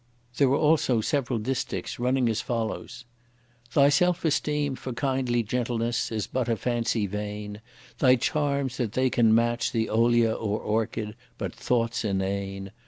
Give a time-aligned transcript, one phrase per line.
[0.37, 3.05] There were also several distiches running as follows:
[3.75, 7.61] Thy self esteem for kindly gentleness is but a fancy vain!
[7.99, 12.71] Thy charms that they can match the olea or orchid, but thoughts inane!